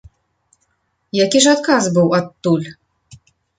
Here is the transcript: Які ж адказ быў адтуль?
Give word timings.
Які 1.25 1.39
ж 1.47 1.53
адказ 1.57 1.83
быў 1.99 2.11
адтуль? 2.23 2.67